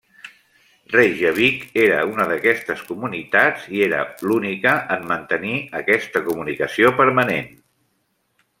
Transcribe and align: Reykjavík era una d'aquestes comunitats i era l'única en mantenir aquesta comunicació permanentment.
Reykjavík 0.93 1.65
era 1.81 1.99
una 2.13 2.25
d'aquestes 2.31 2.81
comunitats 2.87 3.67
i 3.75 3.83
era 3.89 3.99
l'única 4.31 4.73
en 4.97 5.05
mantenir 5.13 5.55
aquesta 5.83 6.25
comunicació 6.31 6.95
permanentment. 7.03 7.55